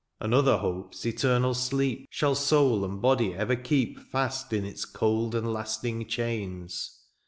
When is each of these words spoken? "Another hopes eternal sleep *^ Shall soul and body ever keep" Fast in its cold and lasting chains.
"Another 0.19 0.57
hopes 0.57 1.05
eternal 1.05 1.53
sleep 1.53 1.99
*^ 2.07 2.07
Shall 2.09 2.33
soul 2.33 2.83
and 2.83 2.99
body 2.99 3.35
ever 3.35 3.55
keep" 3.55 3.99
Fast 4.11 4.51
in 4.51 4.65
its 4.65 4.83
cold 4.83 5.35
and 5.35 5.53
lasting 5.53 6.07
chains. 6.07 7.01